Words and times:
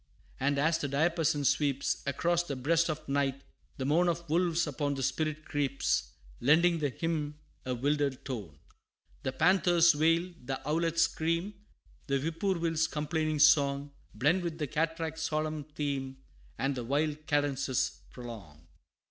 And 0.39 0.57
as 0.57 0.79
the 0.79 0.87
diapason 0.87 1.45
sweeps 1.45 2.01
Across 2.07 2.45
the 2.45 2.55
breast 2.55 2.89
of 2.89 3.07
night, 3.07 3.43
the 3.77 3.85
moan 3.85 4.09
Of 4.09 4.27
wolves 4.31 4.65
upon 4.65 4.95
the 4.95 5.03
spirit 5.03 5.45
creeps, 5.45 6.13
Lending 6.39 6.79
the 6.79 6.89
hymn 6.89 7.37
a 7.67 7.75
wilder 7.75 8.09
tone. 8.09 8.57
The 9.21 9.31
panther's 9.31 9.93
wail, 9.93 10.33
the 10.43 10.59
owlet's 10.67 11.03
scream, 11.03 11.53
The 12.07 12.17
whippoorwill's 12.19 12.87
complaining 12.87 13.37
song, 13.37 13.91
Blend 14.15 14.41
with 14.41 14.57
the 14.57 14.65
cataract's 14.65 15.21
solemn 15.21 15.65
theme, 15.65 16.17
And 16.57 16.73
the 16.73 16.83
wild 16.83 17.27
cadences 17.27 17.99
prolong. 18.09 18.65